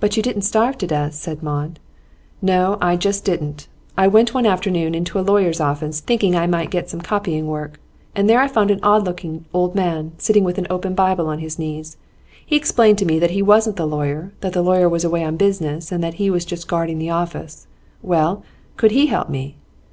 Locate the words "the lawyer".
13.76-14.32, 14.52-14.88